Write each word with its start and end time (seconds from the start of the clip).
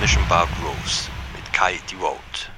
Mission 0.00 0.24
Bar 0.30 0.46
Grooves 0.56 1.10
mit 1.36 1.52
Kai 1.52 1.78
DeWold. 1.90 2.53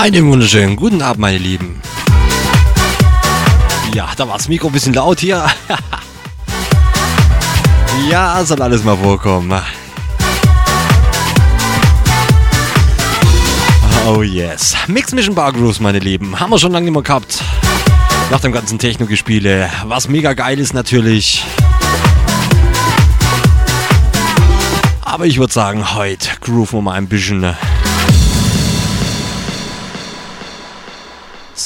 Einen 0.00 0.30
wunderschönen 0.30 0.76
guten 0.76 1.02
Abend, 1.02 1.20
meine 1.20 1.36
Lieben. 1.36 1.78
Ja, 3.92 4.08
da 4.16 4.26
war 4.26 4.38
das 4.38 4.48
Mikro 4.48 4.68
ein 4.68 4.72
bisschen 4.72 4.94
laut 4.94 5.20
hier. 5.20 5.44
ja, 8.10 8.42
soll 8.42 8.62
alles 8.62 8.82
mal 8.82 8.96
vorkommen. 8.96 9.60
Oh 14.08 14.22
yes. 14.22 14.74
Mix 14.86 15.12
Mission 15.12 15.34
Bar 15.34 15.52
Grooves, 15.52 15.80
meine 15.80 15.98
Lieben. 15.98 16.40
Haben 16.40 16.48
wir 16.48 16.58
schon 16.58 16.72
lange 16.72 16.86
nicht 16.86 16.94
mehr 16.94 17.02
gehabt. 17.02 17.44
Nach 18.30 18.40
dem 18.40 18.52
ganzen 18.52 18.78
Techno-Gespiele. 18.78 19.68
Was 19.84 20.08
mega 20.08 20.32
geil 20.32 20.60
ist 20.60 20.72
natürlich. 20.72 21.44
Aber 25.02 25.26
ich 25.26 25.38
würde 25.38 25.52
sagen, 25.52 25.94
heute 25.94 26.30
grooven 26.40 26.78
wir 26.78 26.82
mal 26.84 26.94
ein 26.94 27.06
bisschen. 27.06 27.54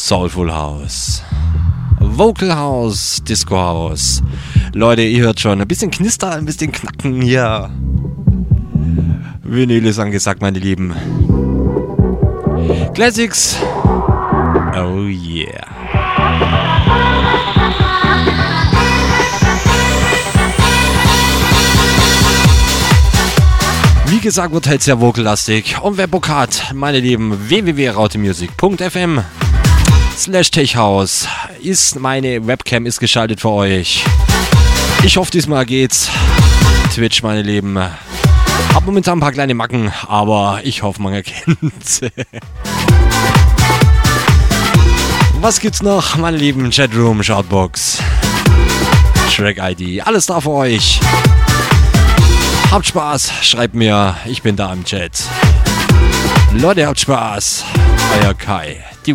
Soulful 0.07 0.53
House. 0.53 1.23
Vocal 1.99 2.55
House, 2.55 3.23
Disco 3.25 3.57
House. 3.57 4.23
Leute, 4.75 5.01
ihr 5.01 5.23
hört 5.23 5.41
schon, 5.41 5.63
ein 5.63 5.67
bisschen 5.67 5.91
Knister, 5.91 6.33
ein 6.33 6.45
bisschen 6.45 6.71
Knacken 6.73 7.23
hier. 7.23 7.71
Vinyl 9.43 9.87
ist 9.87 9.99
angesagt, 9.99 10.43
meine 10.43 10.59
Lieben. 10.59 10.95
Classics. 12.93 13.57
Oh 14.77 15.07
yeah. 15.07 15.65
Wie 24.09 24.21
gesagt, 24.21 24.53
wird 24.53 24.67
halt 24.67 24.83
sehr 24.83 25.01
vokallastig. 25.01 25.81
Und 25.81 25.97
wer 25.97 26.09
Bock 26.09 26.29
hat, 26.29 26.75
meine 26.75 27.01
Lieben, 27.01 27.49
www.rautemusic.fm 27.49 29.23
slash 30.25 30.51
techhouse 30.51 31.29
ist 31.61 32.01
meine 32.01 32.47
Webcam 32.47 32.87
ist 32.87 32.99
geschaltet 32.99 33.43
für 33.43 33.51
euch. 33.51 34.03
Ich 35.05 35.19
hoffe, 35.19 35.31
diesmal 35.31 35.67
geht's. 35.67 36.09
Twitch, 36.95 37.23
meine 37.23 37.43
Lieben. 37.43 37.79
Hab 37.79 38.87
momentan 38.87 39.19
ein 39.19 39.21
paar 39.21 39.33
kleine 39.33 39.53
Macken, 39.53 39.93
aber 40.09 40.61
ich 40.65 40.83
hoffe, 40.83 41.03
man 41.03 41.13
erkennt's. 41.13 42.01
Was 45.43 45.61
gibt's 45.61 45.83
noch, 45.83 46.17
meine 46.17 46.39
lieben 46.39 46.71
Chatroom, 46.71 47.23
Shoutbox, 47.23 47.99
Track 49.31 49.59
ID, 49.59 50.07
alles 50.07 50.25
da 50.25 50.41
für 50.41 50.53
euch. 50.53 51.01
Habt 52.71 52.87
Spaß, 52.87 53.31
schreibt 53.43 53.75
mir, 53.75 54.17
ich 54.25 54.41
bin 54.41 54.57
da 54.57 54.73
im 54.73 54.87
Chat. 54.87 55.25
Leute, 56.55 56.87
habt 56.87 57.01
Spaß. 57.01 57.63
Euer 58.23 58.33
Kai, 58.33 58.83
die 59.05 59.15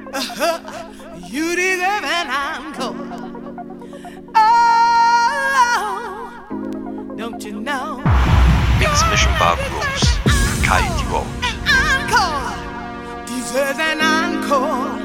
you 1.30 1.54
deserve 1.56 2.04
an 2.04 2.30
encore. 2.30 2.96
Oh, 4.34 5.60
don't 7.16 7.44
you 7.44 7.60
know? 7.60 8.02
Mix 8.78 9.04
Mission 9.10 9.32
Bar 9.38 9.56
Grooves, 9.68 10.18
Kite 10.64 11.04
Road. 11.10 11.26
Encore 11.68 12.56
deserves 13.26 13.78
an 13.78 14.00
encore. 14.00 14.98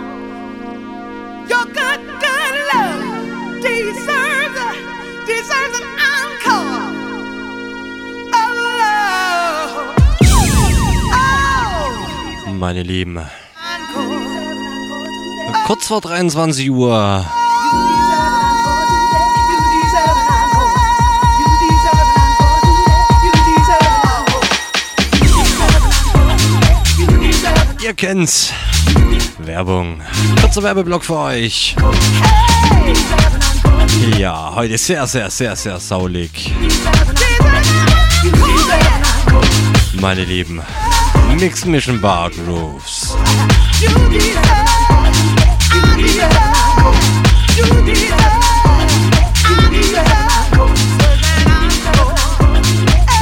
Your 1.50 1.66
good, 1.66 2.02
good 2.24 2.56
love 2.74 3.04
deserves, 3.62 4.60
deserves 5.28 5.76
an 5.80 5.88
encore. 6.10 6.84
Oh, 8.34 8.46
oh. 12.48 12.54
Meine 12.54 12.84
Lieben, 12.84 13.20
kurz 15.66 15.88
vor 15.88 16.02
23 16.02 16.70
Uhr. 16.70 17.26
Ihr 27.84 27.94
kennt's. 27.94 28.52
Werbung. 29.38 30.02
Kurzer 30.42 30.64
Werbeblock 30.64 31.06
für 31.06 31.18
euch. 31.18 31.76
Ja, 34.18 34.54
heute 34.56 34.78
sehr, 34.78 35.06
sehr, 35.08 35.30
sehr, 35.30 35.56
sehr 35.56 35.80
saulig. 35.80 36.52
Meine 39.94 40.24
Lieben, 40.24 40.62
Mix 41.40 41.66
Mission 41.66 42.02
Bar 42.02 42.32
Grooves. 42.32 43.16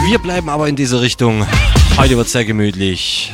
Wir 0.05 0.19
bleiben 0.19 0.49
aber 0.49 0.67
in 0.67 0.75
diese 0.75 1.01
Richtung. 1.01 1.45
Heute 1.97 2.17
wird 2.17 2.29
sehr 2.29 2.45
gemütlich. 2.45 3.31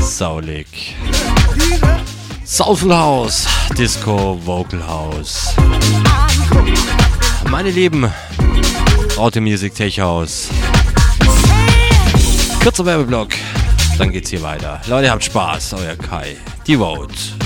Saulig. 0.00 0.94
Soulful 2.44 2.94
House, 2.94 3.46
Disco, 3.76 4.40
Vocal 4.44 4.82
House. 4.86 5.54
Meine 7.50 7.70
Lieben, 7.70 8.10
Auto 9.18 9.40
Music 9.40 9.74
Tech 9.74 10.00
House. 10.00 10.48
Kurzer 12.62 12.86
Werbeblock, 12.86 13.28
dann 13.98 14.10
geht's 14.10 14.30
hier 14.30 14.42
weiter. 14.42 14.80
Leute, 14.86 15.10
habt 15.10 15.24
Spaß, 15.24 15.74
euer 15.74 15.96
Kai. 15.96 16.36
Die 16.66 16.76
Vote. 16.76 17.37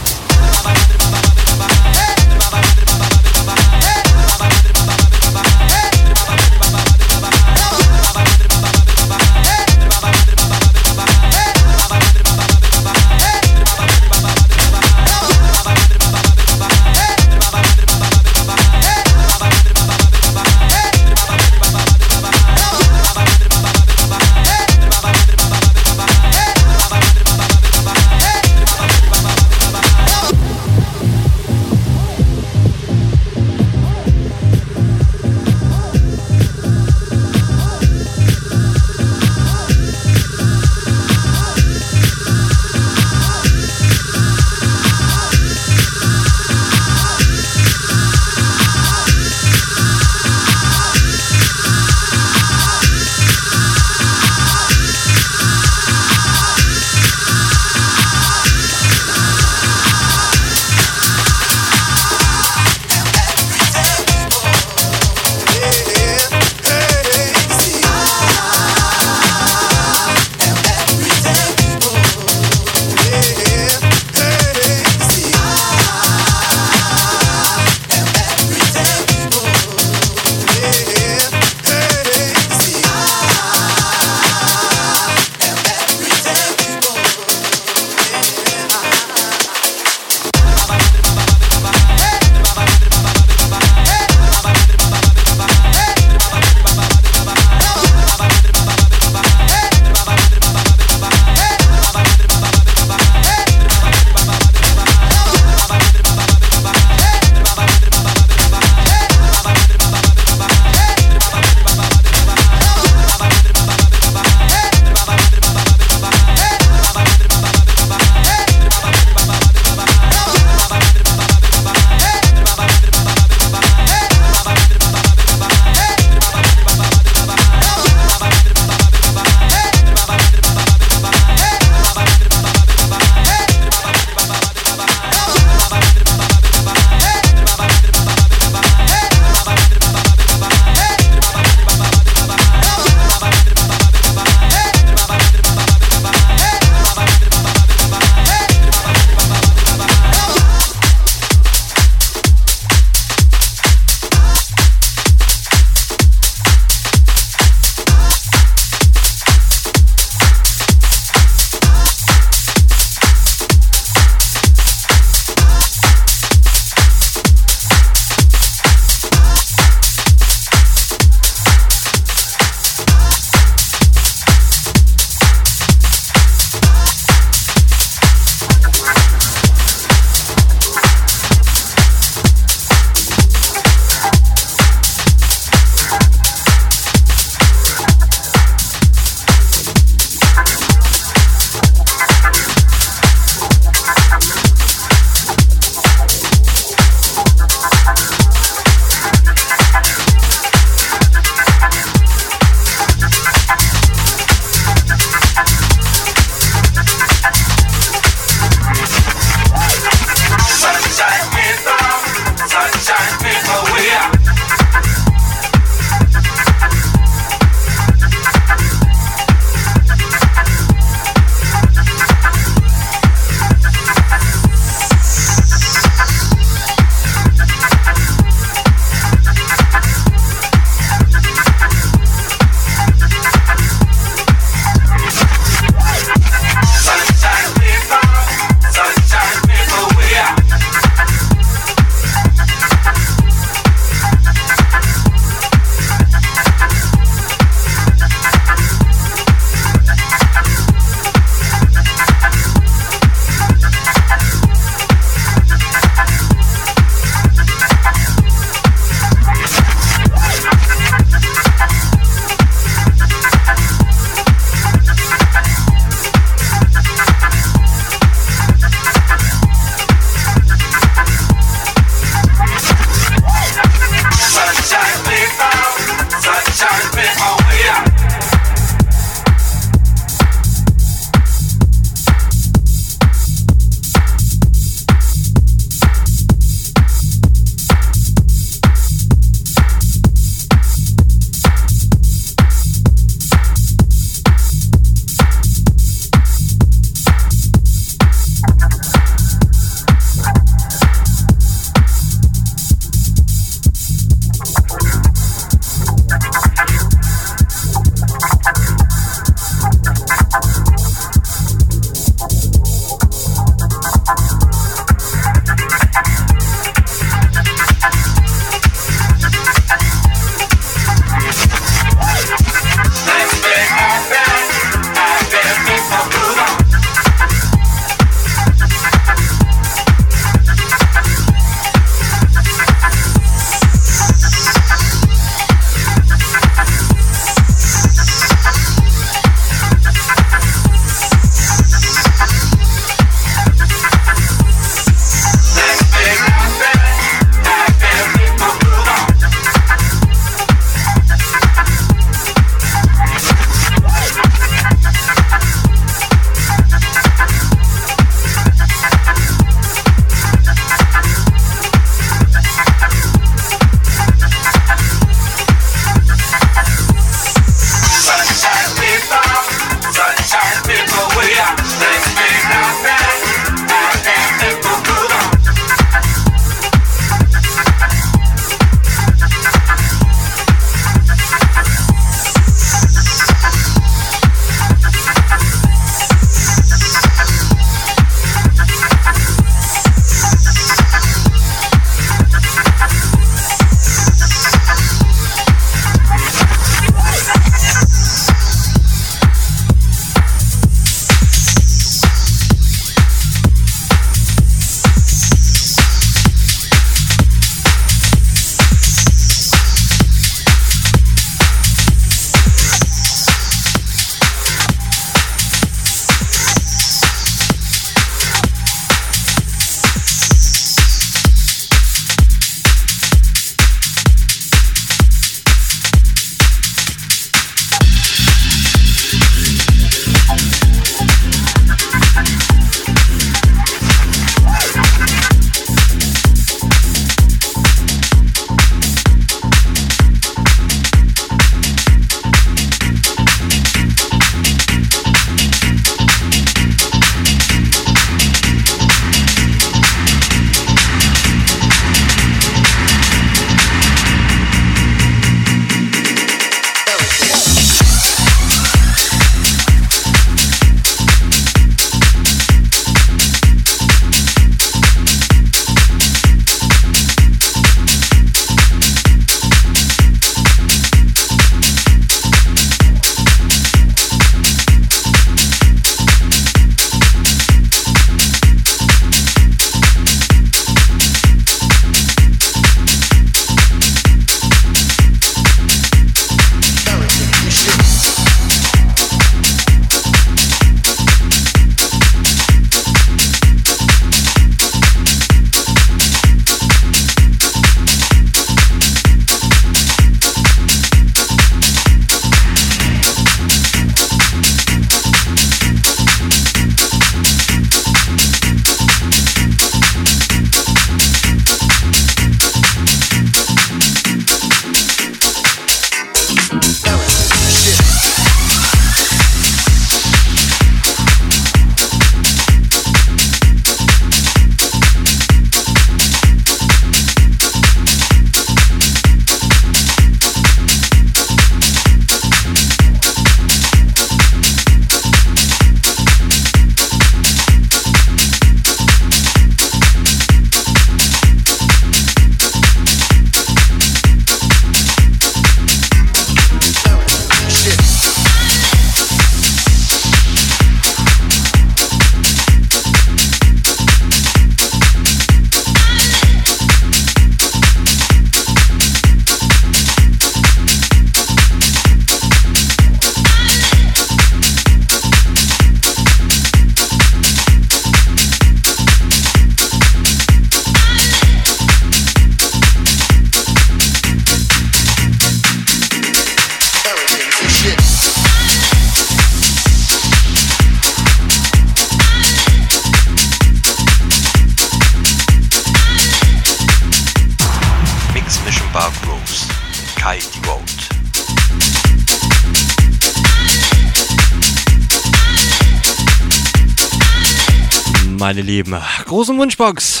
Lieben, 598.48 598.74
großen 599.04 599.36
Wunschbox. 599.36 600.00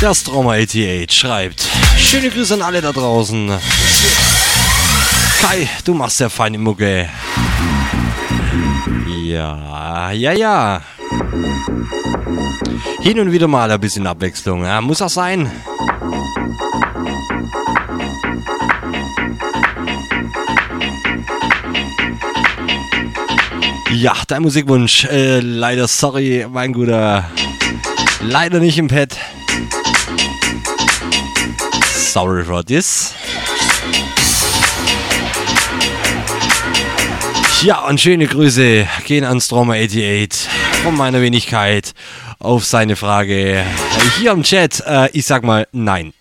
Der 0.00 0.14
Stroma 0.14 0.52
88 0.52 1.10
schreibt: 1.10 1.66
Schöne 1.98 2.30
Grüße 2.30 2.54
an 2.54 2.62
alle 2.62 2.80
da 2.80 2.92
draußen. 2.92 3.50
Kai, 5.40 5.68
du 5.84 5.92
machst 5.92 6.20
ja 6.20 6.28
feine 6.28 6.58
Mucke. 6.58 7.08
Ja, 9.24 10.12
ja, 10.12 10.30
ja. 10.30 10.80
Hin 13.00 13.18
und 13.18 13.32
wieder 13.32 13.48
mal 13.48 13.68
ein 13.68 13.80
bisschen 13.80 14.06
Abwechslung. 14.06 14.64
Ja, 14.64 14.80
muss 14.80 15.02
auch 15.02 15.10
sein. 15.10 15.50
Ja, 23.96 24.12
dein 24.28 24.42
Musikwunsch. 24.42 25.04
Äh, 25.04 25.40
leider, 25.40 25.88
sorry, 25.88 26.46
mein 26.50 26.74
Guter. 26.74 27.30
Leider 28.20 28.60
nicht 28.60 28.76
im 28.76 28.88
Pad. 28.88 29.16
Sorry 31.94 32.44
for 32.44 32.62
this. 32.62 33.14
Ja, 37.62 37.86
und 37.86 37.98
schöne 37.98 38.26
Grüße 38.26 38.86
gehen 39.06 39.24
an 39.24 39.38
Stromer88 39.38 40.46
von 40.82 40.94
meiner 40.94 41.22
Wenigkeit 41.22 41.94
auf 42.38 42.66
seine 42.66 42.96
Frage 42.96 43.64
hier 44.18 44.32
im 44.32 44.42
Chat. 44.42 44.82
Äh, 44.86 45.08
ich 45.14 45.24
sag 45.24 45.42
mal 45.42 45.66
nein. 45.72 46.12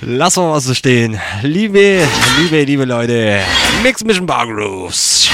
Lass 0.00 0.34
mal 0.36 0.50
was 0.50 0.64
so 0.64 0.74
stehen. 0.74 1.20
Liebe, 1.42 2.04
liebe, 2.40 2.64
liebe 2.64 2.84
Leute, 2.84 3.40
Mix 3.84 4.02
Mission 4.02 4.26
Bar 4.26 4.48
Grooves. 4.48 5.30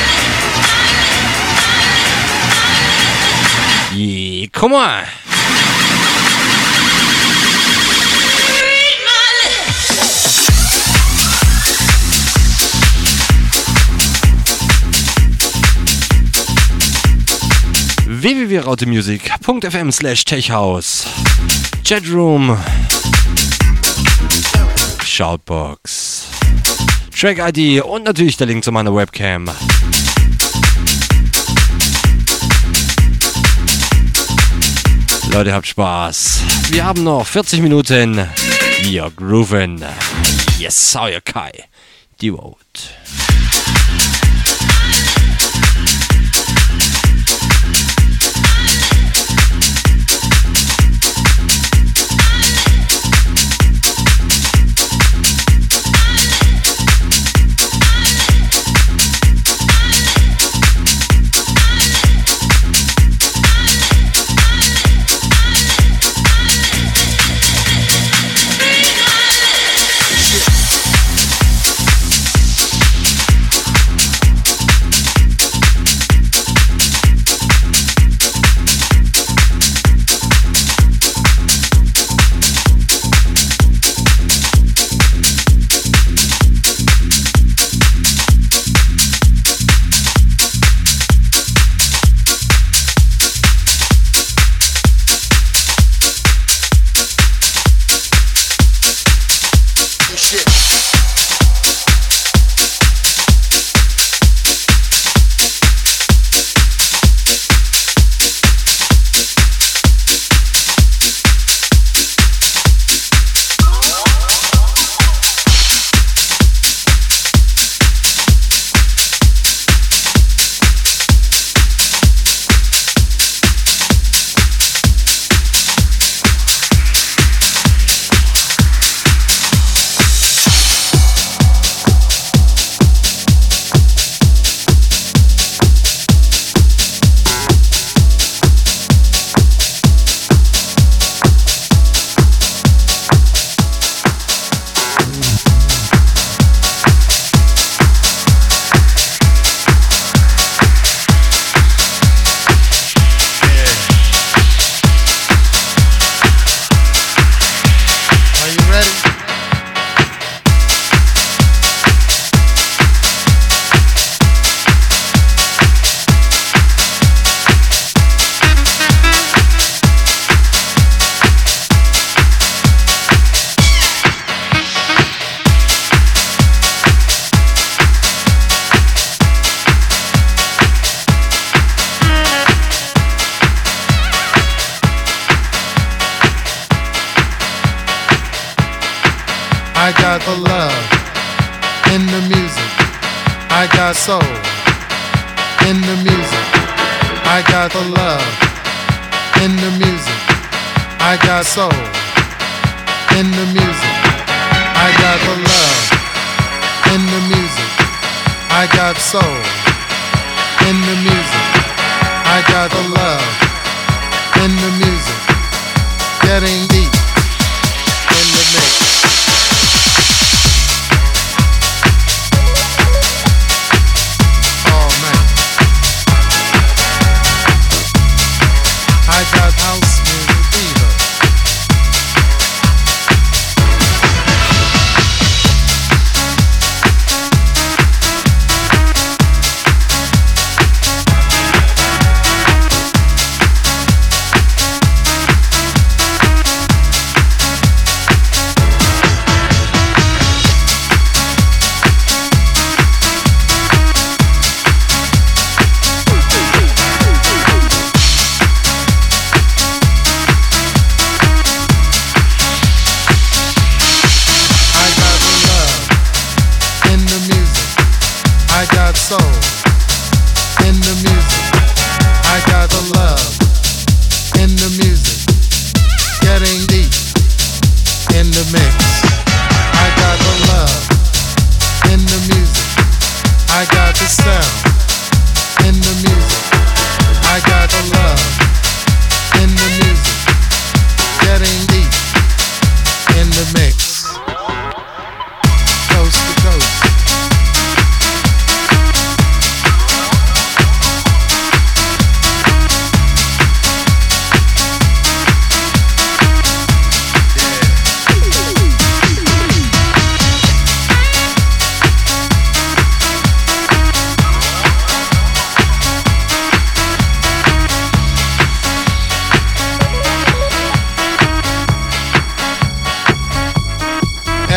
Yeah, 3.91 4.47
come 4.53 4.75
on. 4.75 5.07
www.rautemusic.fm 18.21 19.93
slash 19.93 20.25
techhouse 20.25 21.07
Chatroom 21.83 22.59
Shoutbox 25.03 26.27
Track 27.11 27.39
ID 27.39 27.81
und 27.83 28.05
natürlich 28.05 28.37
der 28.37 28.49
Link 28.49 28.65
zu 28.65 28.71
meiner 28.71 28.95
Webcam. 28.95 29.49
Leute, 35.33 35.53
habt 35.53 35.67
Spaß. 35.67 36.43
Wir 36.71 36.85
haben 36.85 37.05
noch 37.05 37.27
40 37.27 37.61
Minuten. 37.61 38.27
Wir 38.83 39.11
grooven. 39.15 39.85
Yes, 40.59 40.97
euer 40.99 41.21
Kai. 41.21 41.53
Devote. 42.21 42.59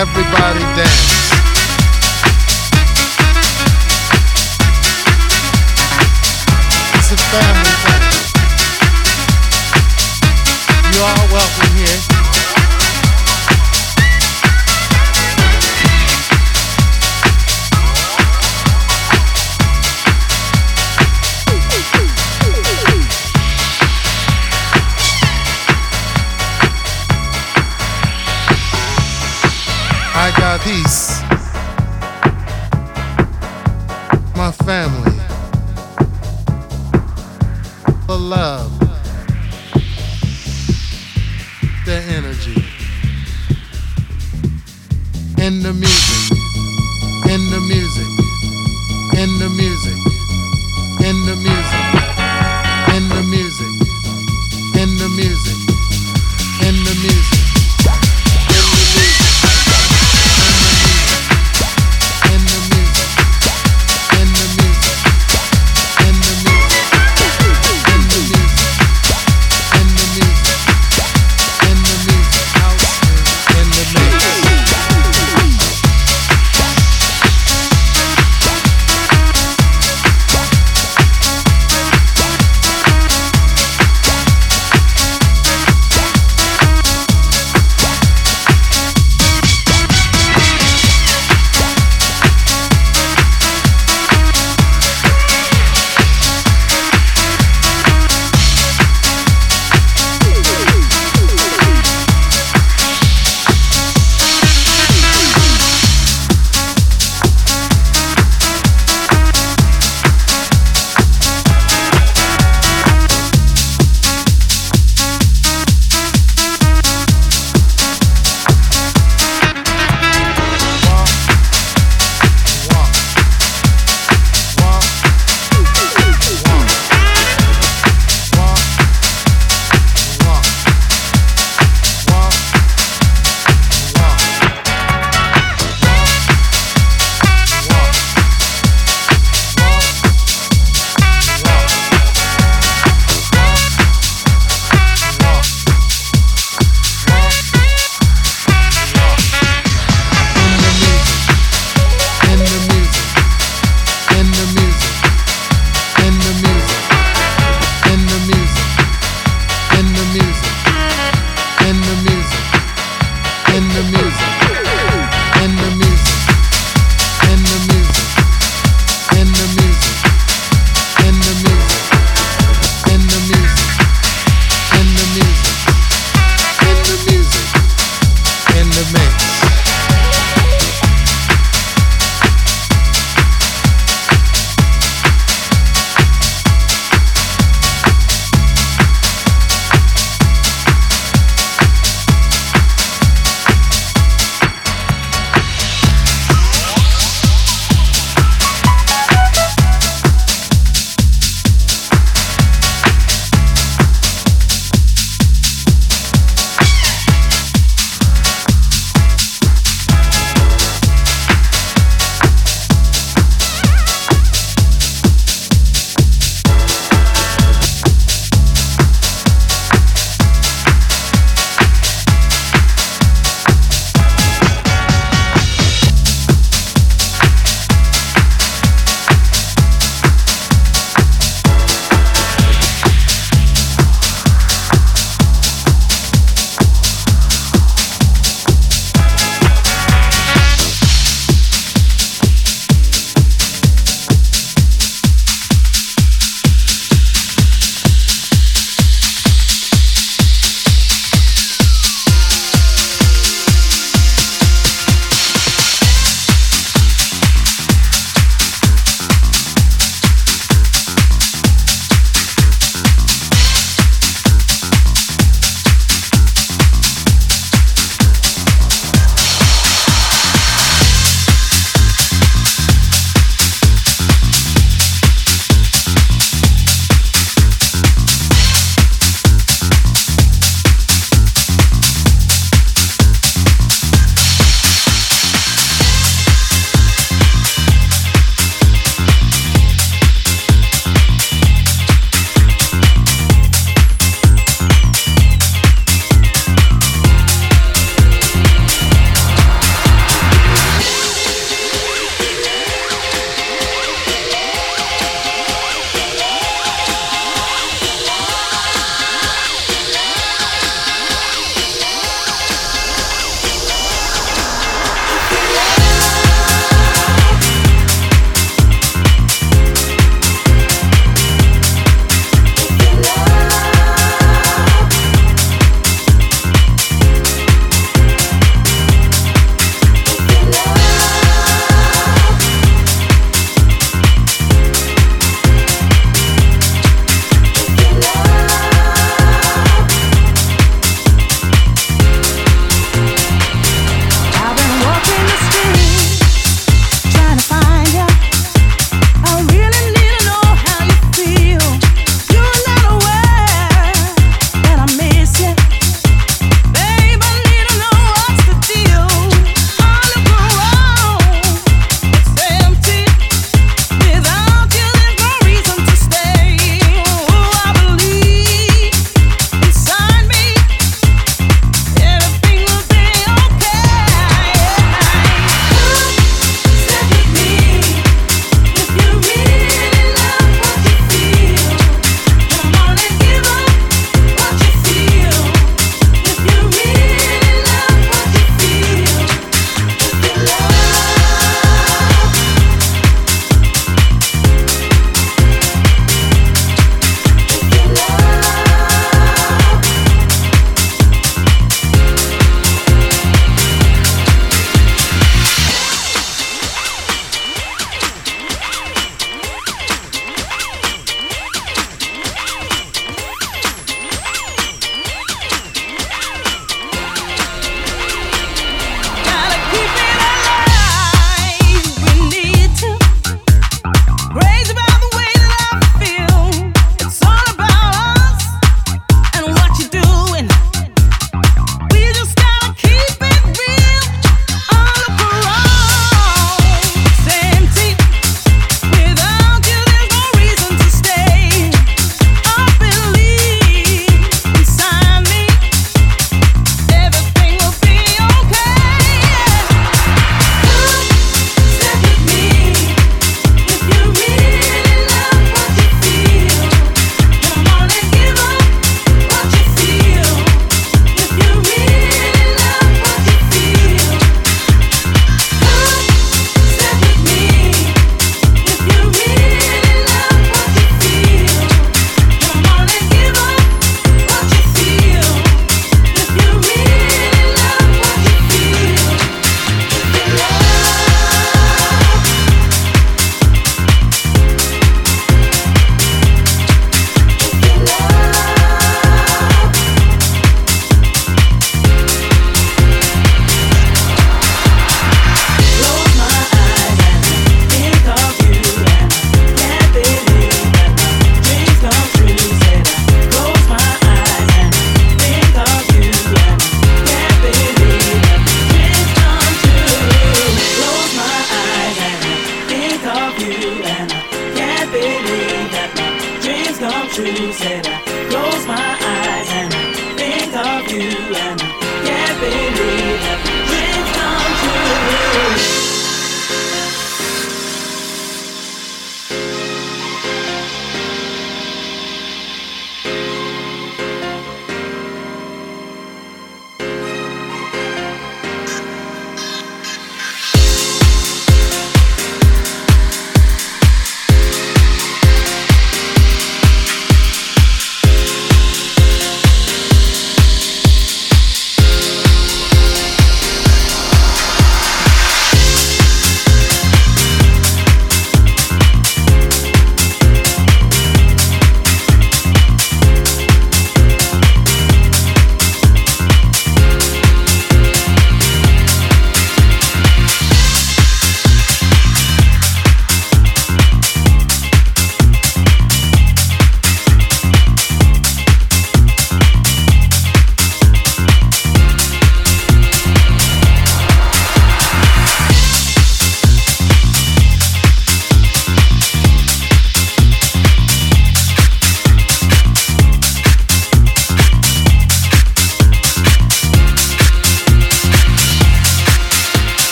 everybody 0.00 0.60
dance. 0.74 1.29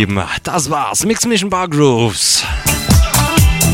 Lieben, 0.00 0.18
das 0.44 0.70
war's. 0.70 1.04
Mix 1.04 1.26
Mission 1.26 1.50
Bar 1.50 1.68
Grooves. 1.68 2.42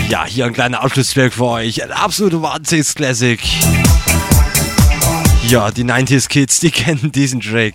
Ja, 0.09 0.25
hier 0.25 0.47
ein 0.47 0.53
kleiner 0.53 0.83
Abschlusswerk 0.83 1.33
für 1.33 1.45
euch. 1.45 1.85
Ein 1.85 1.93
absoluter 1.93 2.43
Wahnsinns-Classic. 2.43 3.41
Ja, 5.47 5.71
die 5.71 5.85
90s 5.85 6.29
Kids, 6.29 6.59
die 6.59 6.71
kennen 6.73 7.13
diesen 7.13 7.41
Track. 7.41 7.75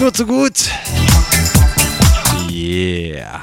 Nur 0.00 0.12
zu 0.12 0.26
gut. 0.26 0.68
Yeah. 2.50 3.40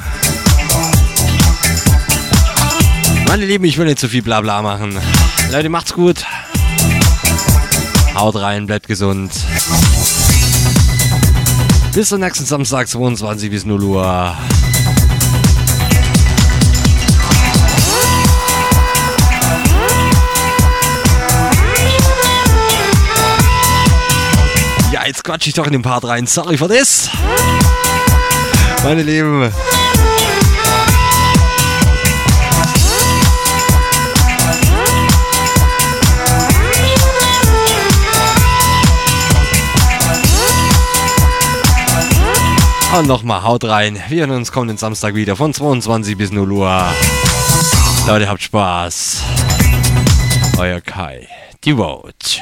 Meine 3.27 3.47
Lieben, 3.47 3.65
ich 3.65 3.79
will 3.79 3.85
nicht 3.85 3.97
zu 3.97 4.07
viel 4.07 4.21
Blabla 4.21 4.61
machen. 4.61 4.95
Leute, 5.51 5.69
macht's 5.69 5.91
gut. 5.91 6.23
Haut 8.13 8.35
rein, 8.35 8.67
bleibt 8.67 8.87
gesund. 8.87 9.31
Bis 11.95 12.09
zum 12.09 12.19
nächsten 12.19 12.43
Samstag, 12.45 12.89
22 12.89 13.49
bis 13.49 13.63
0 13.63 13.81
Uhr. 13.81 14.03
Ja, 24.91 25.05
jetzt 25.07 25.23
quatsch 25.23 25.47
ich 25.47 25.53
doch 25.53 25.65
in 25.67 25.71
den 25.71 25.83
Part 25.83 26.03
rein. 26.03 26.27
Sorry 26.27 26.57
für 26.57 26.67
das. 26.67 27.09
Meine 28.83 29.01
Lieben. 29.01 29.49
Und 42.97 43.07
nochmal, 43.07 43.43
haut 43.43 43.65
rein. 43.65 44.01
Wir 44.07 44.21
hören 44.25 44.37
uns 44.37 44.53
kommenden 44.53 44.77
Samstag 44.77 45.15
wieder 45.15 45.35
von 45.35 45.53
22 45.53 46.17
bis 46.17 46.31
0 46.31 46.49
Uhr. 46.49 46.81
Leute, 48.07 48.29
habt 48.29 48.41
Spaß. 48.41 49.21
Euer 50.57 50.79
Kai. 50.79 51.27
Die 51.65 51.73
Vote. 51.73 52.41